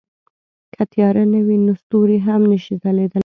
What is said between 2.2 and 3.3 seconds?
هم نه شي ځلېدلی.